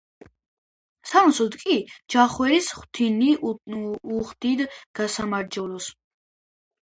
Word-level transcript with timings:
სანაცვლოდ 1.09 1.57
კი 1.63 1.75
ჩხავერის 2.13 2.69
ღვინით 2.77 3.45
უხდიდა 4.21 4.69
გასამრჯელოს. 5.01 5.91